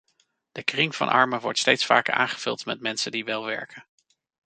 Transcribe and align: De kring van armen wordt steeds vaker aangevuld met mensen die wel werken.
De 0.51 0.63
kring 0.63 0.95
van 0.95 1.07
armen 1.09 1.39
wordt 1.39 1.59
steeds 1.59 1.85
vaker 1.85 2.13
aangevuld 2.13 2.65
met 2.65 2.81
mensen 2.81 3.11
die 3.11 3.25
wel 3.25 3.45
werken. 3.45 3.85